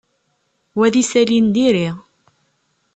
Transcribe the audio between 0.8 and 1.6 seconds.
d isali n